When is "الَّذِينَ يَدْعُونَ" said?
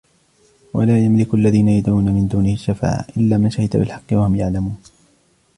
1.33-2.05